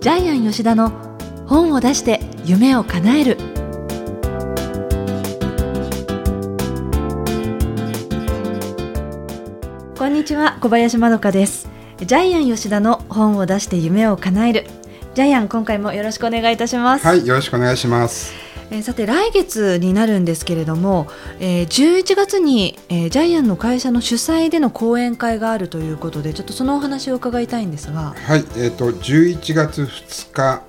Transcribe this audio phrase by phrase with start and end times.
[0.00, 0.92] ジャイアン吉田の
[1.46, 3.36] 本を出して夢を叶える。
[9.98, 11.68] こんにちは小林まどかです。
[11.98, 14.64] ジャイアン吉田の本を出して夢を叶える。
[15.12, 17.06] ジャイアン今回もよろしくお願いいたします。
[17.06, 18.32] はいよろしくお願いします。
[18.70, 21.08] えー、さて来月になるんですけれども、
[21.40, 28.14] えー、11月に、えー、ジャイアンの会社の主催での講演会があるということでちょっとそのお話を伺いたいんですが。
[28.16, 30.62] はい、えーと、11月2日、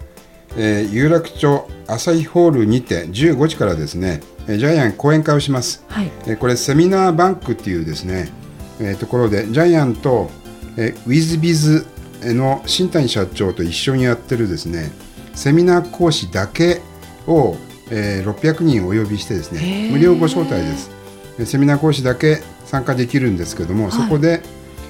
[0.57, 6.11] えー、有楽町朝日ホールにて15時からですねジャイアン講演会をします、はい。
[6.25, 8.31] えー、これセミナーバンクっていうですね、
[8.79, 10.31] えー、ところでジャイアンと、
[10.77, 11.85] えー、ウィズビズ
[12.23, 14.91] の新谷社長と一緒にやってるですね
[15.33, 16.81] セミナー講師だけ
[17.27, 17.55] を
[17.91, 21.01] えー、600人お呼びしてですね無料ご招待です。
[21.45, 24.41] セミナー講師だけ参加できるんですけども、はい、そこで、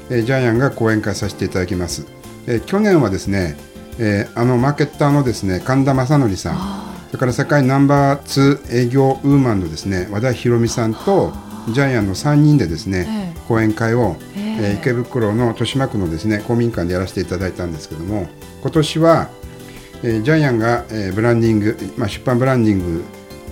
[0.10, 2.06] えー、ジャイアンが講演会させていただきます、
[2.48, 3.56] えー、去年はですね、
[4.00, 11.34] えー、あのマーケッターのですね神田正則さんそれから世界ナンバー2営業ウーマンのですね和田博美さんと
[11.70, 18.28] ジャイアンの3人でですね、講演会を、えー、池袋の豊島区のですね公民館でやらせていただいたんですけども
[18.62, 19.30] 今年は
[20.04, 23.04] えー、ジャイアンが、えー、ブランディング、まあ、出版ブランディン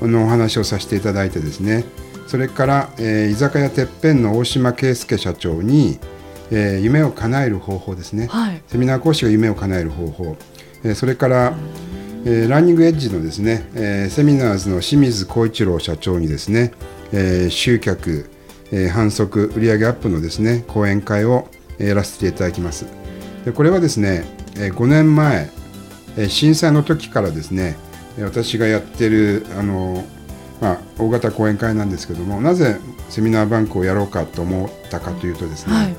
[0.01, 1.85] グのお話をさせていただいてですね。
[2.27, 5.99] それから、えー、居酒屋てっぺんの大島圭介社長に、
[6.51, 10.37] えー、夢を叶える方法ですね、はい、セミナー講師が夢を叶える方法、
[10.83, 11.53] えー、それから、
[12.25, 16.71] えー、ランニングエッジのですね、えー、セミナーズの清水光一郎社長にですね、
[17.11, 18.29] えー、集客、
[18.71, 21.47] えー、反則売上アップのですね講演会を
[21.79, 22.85] やらせていただきます。
[23.45, 24.25] でこれはですね、
[24.57, 25.49] えー、5年前
[26.27, 27.77] 震災の時からですね
[28.19, 30.03] 私がやってるあの、
[30.59, 35.95] まあ、大型講演会なんですけどもなぜセミナーバンクをやろうかと思ったかというとですね、はい、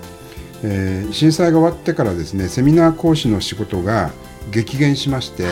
[0.64, 4.10] えー、震災が終わってからですねセミナー講師の仕事が
[4.50, 5.46] 激減しまして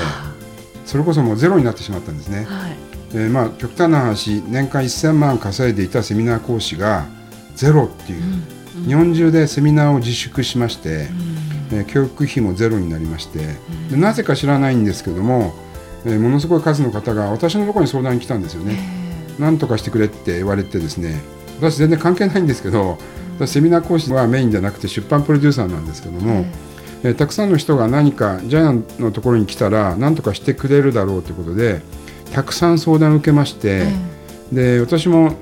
[0.84, 2.44] それこそもうゼロになってしまったんですね。
[2.44, 2.76] はい、
[3.12, 7.06] えー、まあ、極端な話年間1000万稼いでいたセミナー講師が
[7.54, 11.27] ゼロっていう、うんうん、日本中でセミナーを自粛しまして、うん
[11.70, 13.56] えー、教育費もゼロになりまして、
[13.90, 15.54] でなぜか知らないんですけども、
[16.04, 18.98] えー、ものすごい数の方が私のところに相談に来たんですよね。
[19.38, 21.20] なんとかしてくれって言われてですね
[21.58, 22.98] 私全然関係ないんですけど
[23.46, 26.44] セミナー講師はメインじゃなくて出版プロデューサーなんですけども、
[27.04, 31.82] えー、たくさんの人が何かジャイアンのところに来たら何とかしてくれるだろうということで
[32.32, 33.86] たくさん相談を受けまして、
[34.52, 35.34] で私も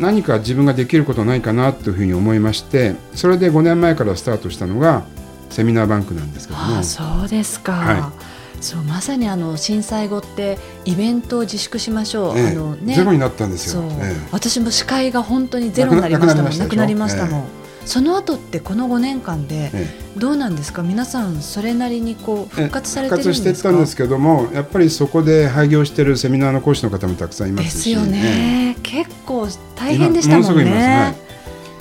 [0.00, 5.04] 何か自分ができることないかなというふうに思いましてそれで5年前からスタートしたのが
[5.50, 6.82] セミナーバンクなんですけども。
[6.82, 8.12] そうですか、は
[8.60, 16.58] い、そうまさにあの震災後ってイベントを自粛しましょう、ええ、あのね、ゼロになったんですよ、え、私も司会が本当にゼロになりましたもん。
[16.58, 17.26] なくなりました。
[17.26, 17.44] もん、
[17.86, 19.70] その後ってこの5年間で
[20.16, 23.42] どうなんですか、皆さんそれなりにこう復活されてるんですか？
[23.42, 30.64] 復活してたんですけどもやっぱりそこで廃業しているセミナーの講師の方もたくさんいますですよね、結構大変でしたもんね。
[30.72, 31.14] は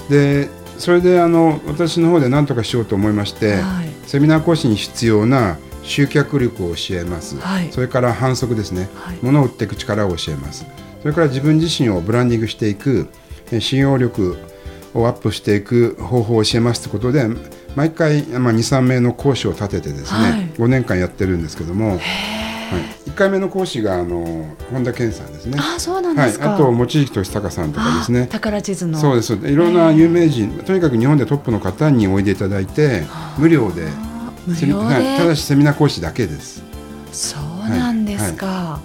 [0.09, 10.66] い、でそれであの私の方で何とかしようと思いまして、はい、セミナー講師に必要な集客力を教えます、はい、それから反則ですね、はい、物を売っていく力を教えます。
[11.01, 13.07] それから自分自身をブランディングしていく
[13.59, 14.37] 信用力
[14.93, 17.27] をアップしていく方法を教えますということで
[17.75, 21.99] 毎回、まあ、23名の講師を立ててですね、はい、5年間やってるんですけども。
[22.69, 25.57] はい、1回目の講師があの本田健さんですね。
[25.59, 28.28] あそうなんですはい、あと望月俊孝さんとかですね。
[28.28, 28.97] 宝地図の。
[28.97, 33.03] そうですいろんな有名人とにかく日本でトップの方においでいただいて
[33.38, 33.88] 無料で
[34.45, 36.63] 無料で、はい、ただしセミナー講師だけです。
[37.13, 38.45] そうなんですか。
[38.45, 38.79] は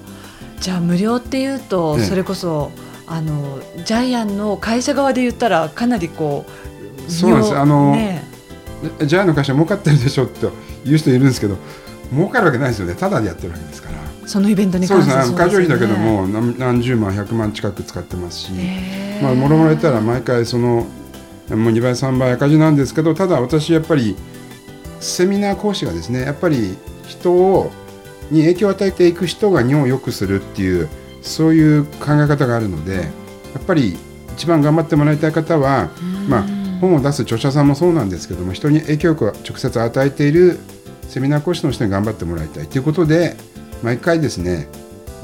[0.59, 2.70] い、じゃあ無料っていうと、それこそ
[3.06, 6.47] あのジャイアンの会社側で言ったらかなりこ
[7.09, 8.22] うそうなんですあの、ね、
[9.04, 10.49] ジャイアンの会社儲かってるでしょって
[10.84, 11.56] 言う人いるんですけど。
[12.12, 12.95] 儲かるわけないですよね。
[12.95, 13.99] ただでやってるわけですから。
[14.27, 15.39] そのイベントに関してそうですね。
[15.39, 18.53] 会場費だけども何何十万100万近く使ってますし。
[19.23, 20.87] まあもろもろ言ったら毎回その
[21.56, 24.17] もう2倍3倍赤字なんですけどただ私やっぱり
[25.00, 26.76] セミナー講師がですねやっぱり
[27.06, 27.70] 人を
[28.31, 30.88] に影響を与えていく人が日本を良くするっていう
[31.20, 33.03] そういう考え方があるのでや
[33.58, 33.97] っぱり
[34.35, 35.91] 一番頑張ってもらいたい方は、
[36.29, 36.43] まあ、
[36.81, 40.58] 本を出す著者さんもそうなんですけども人に影響力を直接与えている
[41.12, 43.37] セミナー講師の人に頑張ってもらいたいということで
[43.82, 44.67] 毎回ですね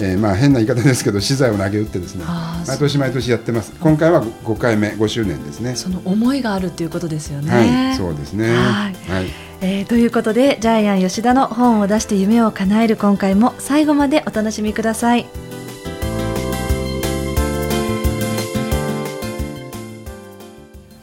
[0.01, 2.25] えー、まあ変な言い方ですけど資材を投げ打ってですね
[2.69, 3.73] 毎年毎年やってます。
[3.81, 5.75] 今回は5回目5周年ですね。
[5.75, 7.51] その思いがあるということですよね。
[7.51, 8.49] はいそうですね。
[8.49, 9.27] はい、はい、
[9.61, 15.27] えー、ということでジャイアン吉田の本を出して夢を叶える今回も最後までお楽しみください。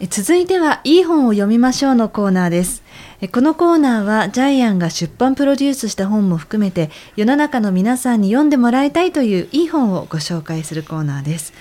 [0.10, 2.85] 続いてはいい本を読みましょうのコーナーです
[3.32, 11.54] このコーナーはジャイアンが出版プロデュースした本も含めて世の中の皆さんに読んでもらいたいといういい本をご紹介するコーナーです。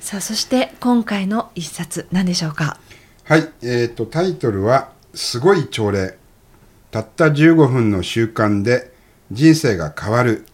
[0.00, 2.78] さあそして今回の一冊何でしょうか？
[3.24, 6.16] はい、えーと、タイトルは「すごい朝礼。
[6.92, 8.92] たった15分の習慣で
[9.32, 10.46] 人生が変わる」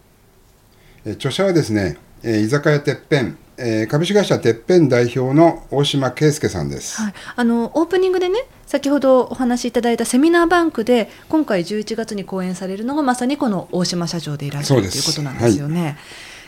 [1.05, 3.37] え著者はですね、えー、居酒屋てっぺん。
[3.57, 15.97] えー、株式会社てっぺん代表の大島圭介さんです、はい、あのオープニングでね先ほどお話しいただいたセミナーバンクで今回11月に講演されるのがまさにこの大島社長でいらっしゃるということなんですよね。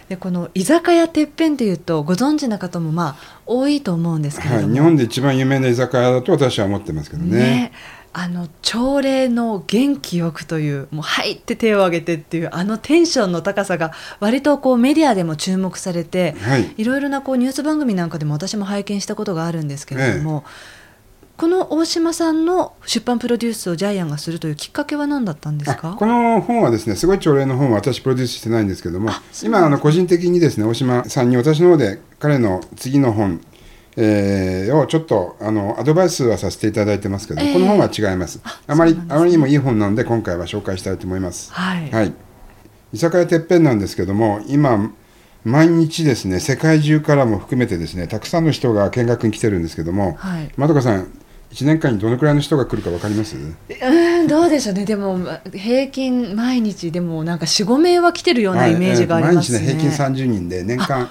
[0.09, 7.39] でこの居酒屋てっぺんというとご存知な方もまあ多いと思うんですけれども、はい、日本で一番有名な居酒屋だと私は思ってますけどね。
[7.39, 7.71] ね
[8.17, 13.91] あの朝礼の元気よくというもう入って手を挙げてっていうあのテンションの高さが
[14.21, 25.97] 割とこうメディアでも注目されて、はい、いろいろなこうニュース番組なんかでも私も拝見したことがあるんですけれども、ええ、この大島さんの出版プロデュースをジャイアンがするというきっかけは何だったんですか？
[25.99, 29.09] この本はですねすごい朝礼の本は私プロデュースしてないんですけども
[29.43, 33.41] 今あの個人的にですね大島さんに私の方で彼の次の本
[33.97, 38.41] えー、をちょっとあのアドバイスはさせていただいてますけど、えー、この本は違います。
[38.67, 41.53] あまり、ね、あまりにもいい本なので今回は紹介したいと思います。
[41.53, 42.13] はい、はい、
[42.93, 44.91] 居酒屋てっぺんなんですけども今
[45.43, 51.03] 毎日ですね世界中からも含めてですねたくさんの人が見学に来てるんですけども、はい、まどかさん
[51.51, 53.37] 1年間にどのくらいの人が来るか分かります？
[53.37, 54.85] うんどうでしょうね。
[54.85, 55.19] でも
[55.53, 59.67] 平均毎日でもなんか45名は来てるようなイメージがありますね、はい。
[59.67, 61.09] えー、毎日ね平均30人で年間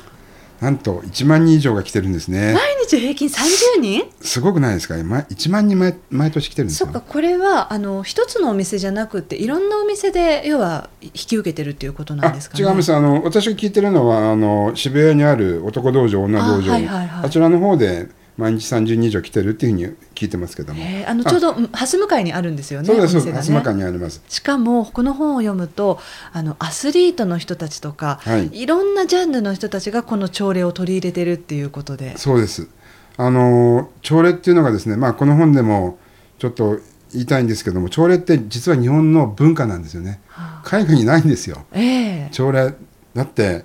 [0.61, 2.55] なんと1万人以上が来てるんですね。
[2.55, 4.05] 毎日平均30人？
[4.21, 6.87] すごくないですか？1万人毎毎年来てるんですよ。
[6.87, 12.95] そっかこれはあの一つのお店じゃなくていろんなお店で要は引き受けてるっていうことなんですか、ね、違います。
[12.95, 20.83] あの私が聞いてるのはあの渋谷にある男道場女道場あはいはいはい、あちらの方で毎日30人以上来てるっていうふうに聞いてますけども。
[21.07, 24.23] あのちょうど蓮向かいにあるんですよねそうです、ね、蓮向かいにあります。
[24.29, 26.01] しかもこの本を読むと
[26.33, 32.17] あのアスリートの人たちとか、はい、いろんなジャンルの人たちがこの朝礼を取り入れてるっていうことで。
[32.19, 32.69] そうです。
[33.17, 35.99] あの朝礼っていうのがですね、まあ、この本でも
[36.39, 36.79] ちょっと
[37.13, 42.75] 言いたいんですけども朝礼って実は日本の文化なんですよね、はあ、海外にないんですよ、えー、朝礼
[43.15, 43.65] だって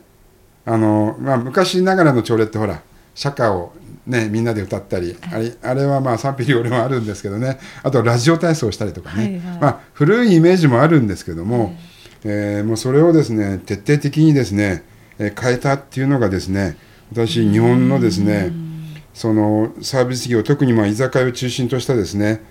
[0.65, 2.83] あの、まあ、昔ながらの朝礼ってほら
[3.15, 3.73] 社歌を
[4.09, 7.59] ね、みんなで歌ったり、あれあれはまあ賛否両論あるんですけどね。
[7.83, 11.75] あとラジオ体操したりとかね、はいはい、まあ、古いイメージもあるんですけども、はい、
[12.23, 14.83] えー、もうそれをですね徹底的にですね、
[15.19, 16.75] えー、変えたっていうのがですね
[17.11, 18.51] 私日本のですね
[19.13, 22.43] そのサービス業特にまあ居酒屋を中心としたですね、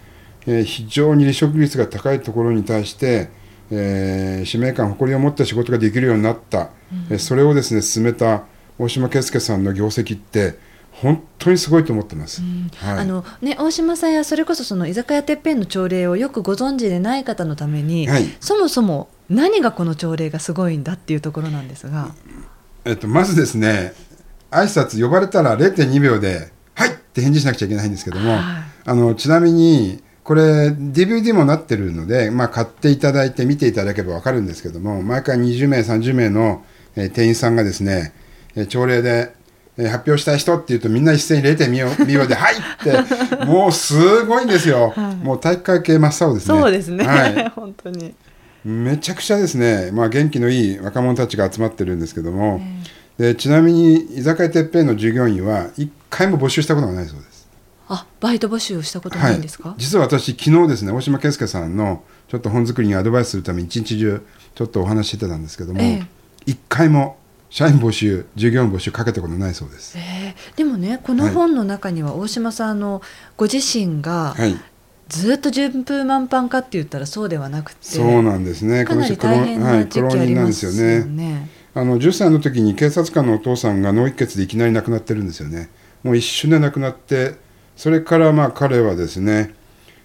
[0.46, 3.30] えー、非常に離職率が高いところに対して、
[3.72, 6.70] えー、使命感誇りを持った仕事ができるようになった、
[7.10, 8.44] うん、それをですね進めた
[8.78, 10.67] 大島圭介さんの業績って
[11.02, 12.42] 本当にすごいと思ってます、
[12.76, 22.14] はい、あのね、大島さんやそれこそその居酒屋てっぺんの朝礼をよくご存知でない方のために、はい、そもそも何がこの朝礼がすごいんだっていうところなんですが、
[22.84, 23.92] えっと、まずですね
[24.50, 28.40] 挨拶呼ばれたら0.2秒で「はい!」って返事しなくちゃいけないんですけども、はい、
[28.84, 36.64] あのちなみにこれ DVD もなってるので、まあ、買っていただいて見ていただければ分かるんですけども毎回20名30名の、
[36.96, 38.12] えー、店員さんがですね、
[38.56, 39.32] えー、朝礼で
[39.78, 46.60] えー、発表したい人っていうとみんな一斉に0.2秒で「はい!」って もうすごいんですよ、はい、もう体育会系真っ青ですね。
[46.60, 48.14] そうですね、はい、本当に。
[48.64, 52.60] めちゃくちゃですね、まあ、元気のいい若者たちが集まってるんですけども、
[53.16, 57.38] でちなみに居酒屋てっぺんの従業員は一回も募集したことがないそうです。
[57.88, 64.22] あバイト募集をしたことないんですか、はい、実は私昨日ですね大島圭介さんのちょっと本作りにアドバイスするために一日中
[64.54, 65.80] ちょっとお話ししてたんですけども、
[66.44, 66.56] 一、え。
[66.68, 67.16] 回も
[67.50, 73.00] 社員募集従業員募集かけたことないそうです、えー、でもねこの本の中には大島さんの
[73.36, 74.56] ご自身が、はい、
[75.08, 78.84] ずっと順風満帆かって言ったらそうではなくてそうなんですね。
[78.84, 81.48] かなり大変な時期ありますよね,、ね。
[81.74, 85.70] あの10歳の時に警察官のお父さんが脳一血でいきなり亡くなってるんですよね。
[86.02, 87.36] もう一瞬で亡くなって
[87.76, 89.54] それからまあ彼はですね、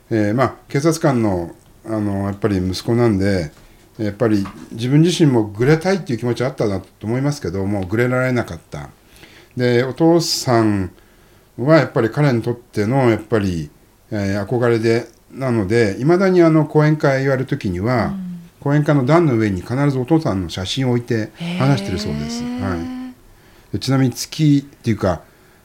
[0.10, 1.54] えー、まあ警察官の
[1.86, 3.52] あのやっぱり息子なんで
[3.98, 8.90] やっぱり自分自身もぐれたいっていう気持ちはあったなと思いますけどもうぐれられなかった。
[9.56, 10.92] でお父さん
[11.58, 13.70] はやっぱり彼にとってのやっぱり、
[14.12, 22.78] えー、憧れでなのでいまだにあの講演会やる時には、うん、講演会の段の上に必ずお父さんの写真を置いて話してるそうです、は
[23.74, 25.22] い、ちなみに月っていうか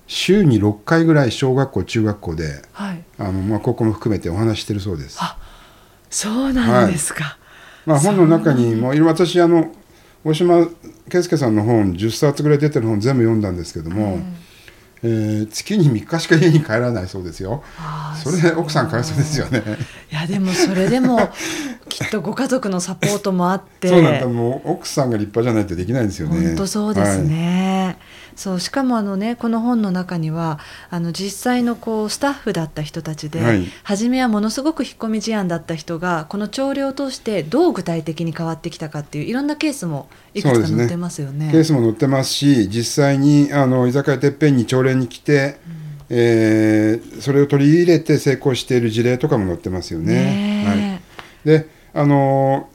[0.06, 5.18] 週に6回ぐらい小学校中学校で、はい、あのまあ、高校も含めてお話してるそうです。
[5.20, 5.38] あ
[6.08, 7.37] そうなんですか、はい
[7.88, 9.72] まあ、本の中にも私あの
[10.22, 10.66] 大島
[11.08, 14.18] 圭介さんの本10冊ぐらい出てる本全部読んだんですけども、
[15.02, 17.62] えー、月に3日しか家に帰らないそうですよ。
[18.22, 19.62] それで奥さんかわいそうですよね。
[20.12, 21.30] いやでもそれでも
[21.88, 23.88] きっとご家族のサポートもあって。
[23.88, 26.48] そうなんだもう奥さんが立派じゃないとできないんですよね。
[26.48, 27.96] 本当そうですね。
[27.96, 28.07] はい
[28.38, 41.46] そうしかもあの、ね、この本の中にはあの実際のこうスタッフだった人たちで、はい、初めはものすごく引っ込み思案だった人がこの朝礼を通してどう具体的に変わってきたかっていういろんなケースもいくつか載ってますよね。
[41.46, 50.14] ねケースも載ってますし実際にあの居酒屋てっぺんに朝礼に来て、うん、えー、それを取り入れて成功している事例とかも載ってますよね。
[50.14, 51.00] ね
[51.44, 52.68] はい、であの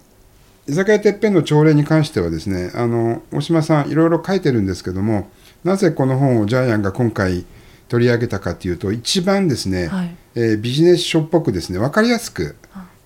[0.67, 5.29] 居酒屋てっぺんの朝礼に関してはですねあの大島さんいろいろ書いてるんですけども
[5.63, 7.46] なぜこの本をジャイアンが今回
[7.88, 12.55] 取り上げたかというと一番ですね、はい、えー、ビジネス書っぽくですね分かりやすく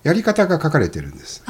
[0.02, 1.44] やり方が書かれてるんです。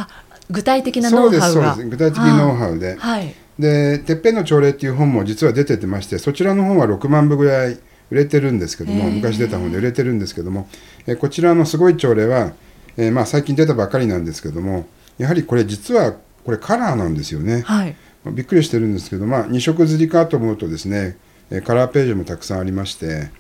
[0.51, 1.77] 具体的なノウハウが。
[1.77, 7.79] 具体的ノウハウで、はい、で「てっぺんの朝礼」っていう本も実は出ててましてそちらの本は6万部ぐらい
[8.11, 10.69] 売れてるんですけども昔出た本で売れてるんですけども、
[11.07, 12.53] えー、こちらの「すごい朝礼は」
[12.97, 14.89] えー、まあ、最近出たばかりなんですけども
[15.19, 17.63] やはりこれ実はこれカラーなんですよね。
[17.65, 17.95] はい
[18.33, 21.17] びっくりしてるんですけど、まあ、2色刷りかと思うとですね
[21.65, 23.31] カラーページもたくさんありまして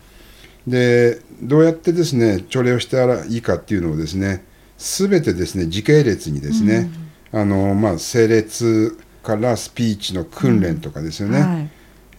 [0.66, 4.44] でどうやってですね朝礼をしたらいいかっていうのをですね
[4.76, 6.90] 全てですね時系列にですね、
[7.32, 11.54] うん、あのまあ、整列からスピーチの訓練とかですよね、うん。
[11.54, 11.70] はい、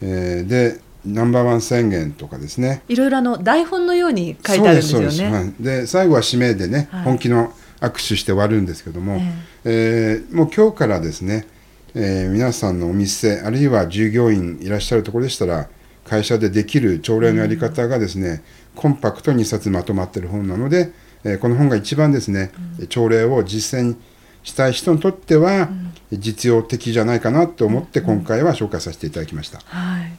[0.01, 2.83] えー、でナンバーワン宣言とかですね。
[2.89, 5.31] いろいろあの台本のように書いてあるんですよね。
[5.31, 9.21] はい、で最後は指名でね、はい、本気の握手して終わるんですけども、えー、
[9.63, 11.47] えー、もう今日からですね
[11.95, 15.69] えー、皆さんのお店あるいは従業員いらっしゃるところでしたら
[16.05, 18.43] 会社でできる朝礼のやり方がですね、
[18.75, 20.91] コンパクトに2冊まとまっている本なので、
[21.23, 23.95] えー、この本が一番ですね、うん、朝礼を実践
[24.43, 25.69] したい人にとっては
[26.11, 30.11] 実用的じゃないかなと思って今回は紹介させていただきました、はい。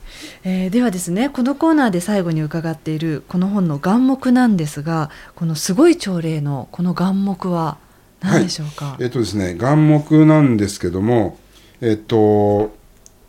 [0.45, 7.79] えー、ではですねこのコーナーで最後に伺っているこの本の眼目なんですがこのすごい朝礼のこの眼目は
[8.21, 11.39] 何でしょうか、はい、えっ、ー、とですね眼目なんですけども
[11.81, 12.77] えっと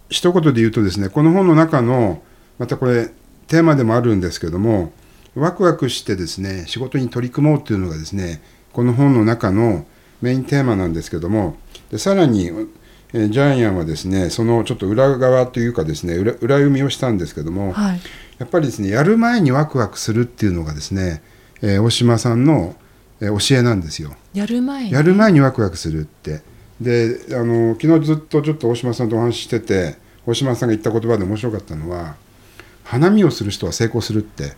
[0.10, 2.22] 一言で言うとですねこの本の中の
[2.60, 3.10] またこれ
[3.48, 4.92] テーマでもあるんですけども
[5.36, 8.42] ワクワクしてですね仕事に取り組もうというのがですね
[8.74, 9.86] この本の中の
[10.22, 11.58] メインテーマなんですけども
[11.90, 12.52] でさらに
[13.14, 18.00] えジャイアンはですねそのちょっと裏側というかですね裏裏読みをしたんですけども、はい、
[18.38, 21.22] やっぱりですねやる前にワクワクするっていうのがですね、
[21.62, 22.76] えー、大島さんの、
[23.20, 24.16] えー、教えなんですよ。
[24.34, 24.92] やる前に？
[24.92, 26.42] やる前にワクワクするって
[26.82, 29.96] であの昨日ずっとちょっと大島さんとお話ししてて
[30.26, 32.16] 大島さんが言った言葉で面白かったのは
[32.84, 34.54] 花見をする人は成功するって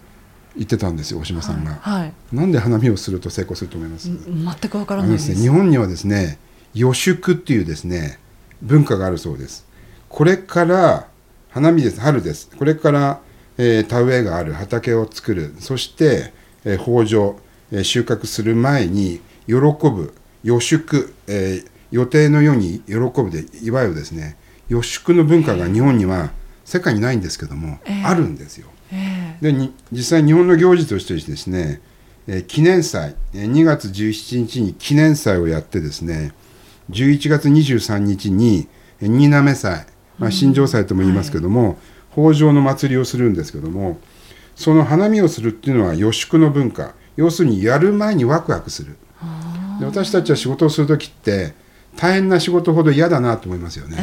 [0.56, 2.02] 言ってたんですよ大島さんが、はい。
[2.04, 4.08] はい、なんで花見をすると成功すると思います？
[4.08, 6.40] 全くわからないです、ね、日本にはですね
[6.74, 8.20] 予祝っていうですね
[8.62, 9.66] 文化があるそうです。
[10.08, 11.08] これから
[11.50, 12.50] 花見です春です。
[12.58, 13.20] これから、
[13.58, 15.54] えー、田植えがある畑を作る。
[15.60, 16.32] そして、
[16.64, 17.36] えー、豊穣、
[17.72, 20.14] えー、収穫する前に喜ぶ
[20.44, 24.36] 予祝、えー、予定のように喜ぶでいわゆるですね
[24.68, 26.32] 予祝の文化が日本には
[26.66, 28.68] 世界にないんですけども、えー、あるんですよ。
[28.92, 31.82] えー、で実際日本の行事としてですね、
[32.26, 36.32] えー、記念祭2月17日に記念祭をやってですね
[36.90, 38.68] 11月23日に
[39.00, 39.86] 新滑祭、
[40.18, 44.00] まあ、新庄祭とも言いますけども、うんはい、北条の祭りをするんですけども
[44.56, 48.98] その花見をするっていうのは予祝の文化要するにやる前にワクワクする。
[49.80, 51.54] で私たちは仕事をする時って
[51.98, 53.98] 大変な仕事ほど嫌だなと思いますよね、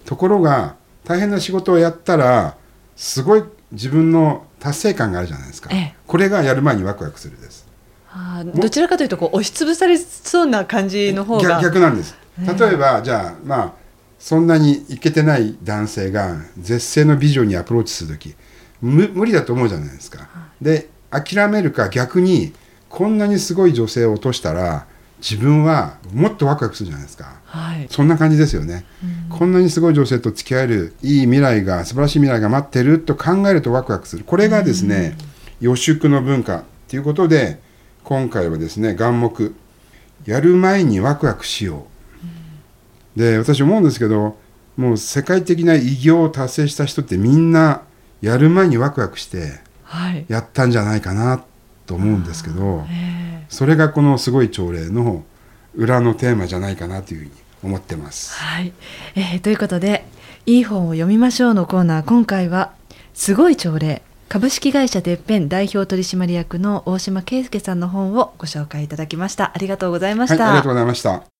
[0.00, 2.56] えー、ところが大変な仕事をやったら
[2.96, 7.66] すごい自分の達成感があるじゃないですか、えー、これがやる前にワクワクするです。
[8.14, 12.14] あどちらかというとこう押しつぶされそうな感じの方が逆なんです。
[12.38, 12.76] 例え。
[12.76, 13.72] ば、えー、じゃあまあ
[14.18, 18.34] そんなにいけてない男性が絶世の美女にアプローチする時
[18.80, 20.28] 無無理だと思うじゃないですか、
[20.60, 22.52] で諦めるか逆に
[22.88, 24.86] こんなにすごい女性を落としたら
[25.22, 28.84] 自分はもっとワクワクするじゃないですか、はい、そんな感じですよね、
[29.30, 34.24] うん、こんなにすごい女性と付き合えるいい未来が素晴らしい未来が待ってると考えるとワクワクする。
[34.24, 35.16] これがですね、
[35.60, 37.60] うん、予祝の文化ということで
[38.02, 39.52] 今回はですね眼目
[40.26, 41.86] やる前にワクワクしよ
[43.16, 44.36] う、うん、で私思うんですけど
[44.76, 47.82] もう世界的な偉業を達成した人ってみんな
[48.20, 49.60] やる前にワクワクして
[50.26, 51.44] やったんじゃないかな
[51.86, 55.24] と思うんですけど、はいそれがこのすごい朝礼の
[55.74, 57.30] 裏のテーマじゃないかなというふうに
[57.62, 58.34] 思ってます。
[58.38, 58.72] はい、
[59.14, 60.06] えー、ということで
[60.46, 62.72] 「いい本を読みましょう」のコーナー今回は
[63.12, 69.52] 「すごい朝礼」株式会社てっぺん代表取締役の大島圭介さんの本をご紹介いただきました。
[69.54, 71.31] ありがとうございました、はい、ありがとうございました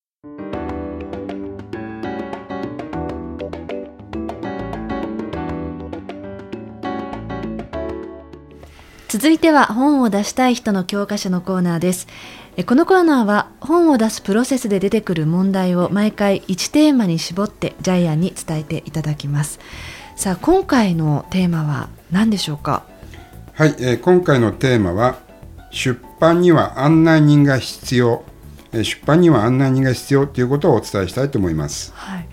[9.12, 12.06] 続いては本を出したい人の教科書のコーナーです。
[12.64, 19.60] このコーナーは本を出すプロセスで出てくる問題を毎回1テーマに絞ってジャイアンに伝えていただきます。
[20.16, 22.84] さあ今回のテーマは何でしょうか？
[23.52, 25.18] はい、えー、今回のテーマは
[25.70, 28.24] 出版には案内人が必要。
[28.72, 31.92] 出版には案内人が必要ということをお伝えしたいと思います。
[31.94, 32.26] はい、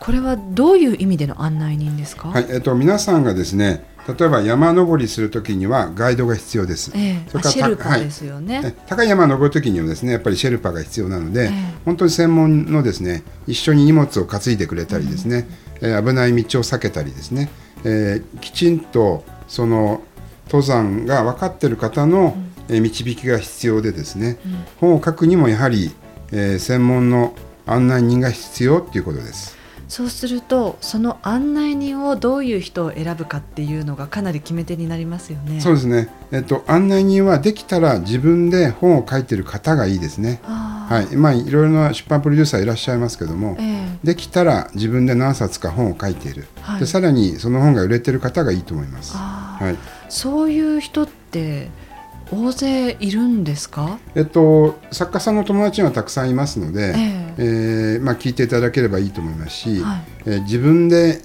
[0.00, 2.30] これはどういう意味での案内人ですか？
[2.30, 6.92] はい、えっと皆さんがですね、例えば山登りするときにはガイドが必要です。
[6.94, 11.52] えー、それからシェルパですよね、はい、高い山を登るときにはですね、やっぱりシェルパが必要なので、えー、
[11.84, 15.48] 本当に専門のですね、一緒に荷物を担いでくれたりですね、
[15.80, 17.50] うん、えー、危ない道を避けたりですね、
[17.84, 20.02] えー、きちんとその
[20.46, 22.36] 登山が分かっている方の、
[22.68, 25.92] え導きが必要でですね、うん、本を書くにもやはり、
[26.32, 27.32] えー、専門の
[27.64, 29.55] 案内人が必要ということです。
[29.88, 35.60] そうするとその案内人をどういう人を選ぶかっていうのがかなり決め手になりますよね。
[35.60, 36.08] そうですね。
[36.32, 40.40] えっと案内人はできたら自分で本を書いてる方がいいですね。
[40.42, 41.16] はい。
[41.16, 46.46] まあいろいろな出版プロデューサーいらっしゃいますけども、えー、できたら自分で何冊か本を書いている。
[46.62, 49.16] はい、でさらにその本が売れてる方がいいと思います。
[49.16, 49.76] はい。
[50.08, 51.70] そういう人って
[52.30, 61.20] 大勢いるんですか、えっと、作家さんの友達がたくさんいますので、えー、えー、まあ、聞いていただければいいと思いますし、はい、えー、自分で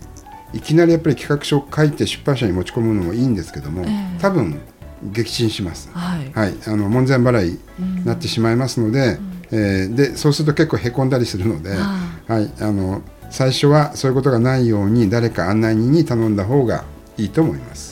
[0.54, 4.60] いきなりやっぱり企画書を書いて出版社に持ち込むのもいいんですけども、えー、多分
[5.04, 9.18] 撃沈します、はい、はい、あの門前払いになってしまいますので
[9.52, 16.84] うん、えー、でそうすると結構へこんだりするので、はい、あの最初はそういうことがないように誰か案内人に頼んだ方が
[17.18, 17.91] いいと思います。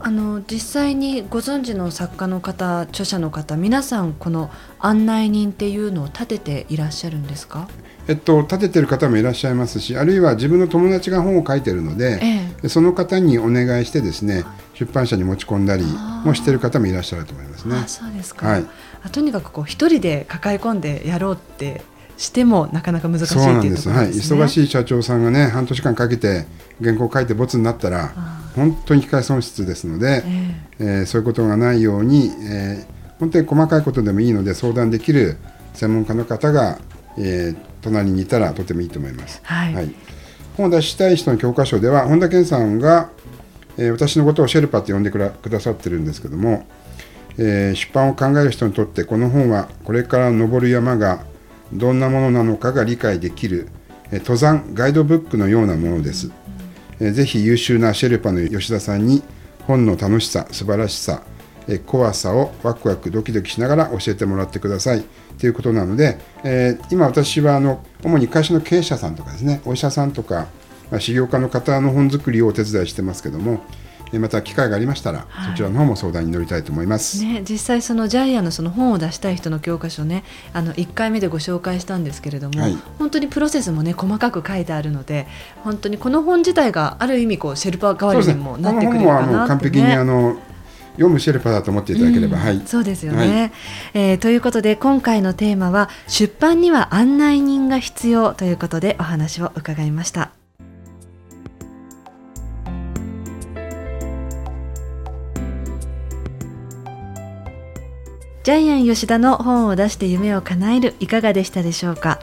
[0.00, 7.68] あの実際にご存知の作家の方著者の方皆さんこの案内人っていうのを立てていらっしゃるんですか？
[8.06, 15.84] えっと、立ててる方もいらっしゃいますしあるいは自分の友達が本を書いてるので、ええ、その方にお願いしてですね出版社に持ち込んだり
[16.24, 17.76] もしてる方もいらっしゃると思いますね。
[17.76, 18.64] あそうですか、はい、
[19.02, 21.82] あとにかくこう一人で抱え込んでやろうって
[22.18, 26.46] してもなかなか難しいそうなんです、ね、はい、忙しい社長さんがね半年間かけて
[26.82, 28.08] 原稿を書いてボツになったら
[28.56, 35.36] 本当に機械損失ですので、えー、えー、そういうことがないように、えー、本当に細かいことでもいいので相談できる
[35.74, 36.78] 専門家の方が、
[37.16, 39.40] えー、隣にいたらとてもいいと思います。
[39.44, 39.94] はい、はい、
[40.56, 43.10] 本を出したい人の教科書では本田健さんが、
[43.76, 46.66] えー、私のことをシェルパって呼んでくださってるんですけども、
[47.38, 51.24] えー、出版を考える人にとってこの本はこれから登る山が
[51.72, 53.68] どんなものなのかが理解できる、
[54.10, 56.30] 登山ガイドブックのようなものです。
[56.98, 59.22] ぜひ優秀なシェルパの吉田さんに
[59.66, 61.22] 本の楽しさ素晴らしさ、
[61.86, 65.04] 怖さをワクワクドキドキしながら教えてもらってください
[65.38, 70.48] ということなので、え、今私はあの主に会社の経営者さんとかですねお医者さんとか、
[70.90, 73.60] まあ、修行家の方の本作りをお手伝いしてますけども
[74.12, 85.26] また機会がありましたら、はい、そちらの方も相談に乗りたいと思います、ね、実際そのジャイアンのその本を出したい人の教科書ねあの1回目でご紹介したんですけれども、はい、本当にプロセスもね細かく書いてあるので
[85.64, 90.38] 本当にこの本自体がある意味こうシェルパー代わりにもなってくるかなね、完璧にあの
[90.98, 93.50] 読むシェルパだと思っていただければ、うん、はい、そうですよね、はい、
[93.94, 100.37] えー、ということで今回のテーマは出版には案内人が必要ということでお話を伺いました。
[108.48, 112.18] ジャイアン吉田の本を出して夢を叶えるいかがでしたでしょうか、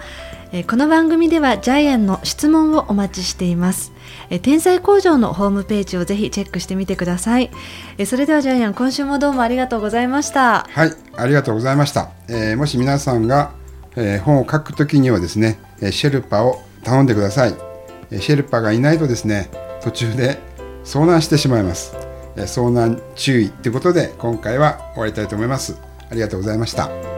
[0.51, 3.91] えこの番組ではジャイアンの質問をお待ちしています、
[4.31, 7.51] え天才工場のホームページをぜひチェックしてみてください、
[7.99, 10.67] えそれではジャイアン今週もどうもありがとうございました。
[10.67, 13.51] はいありがとうございました、えー、もし皆さんが、
[13.95, 15.59] えー、本を書くときにはですね
[15.91, 17.53] シェルパを頼んでください。
[18.19, 20.39] シェルパがいないとですね途中で
[20.85, 21.95] 遭難してしまいます。
[22.35, 25.93] 遭難注意ということで今回は終わりたいと思います。
[26.09, 27.14] ありがとうございました。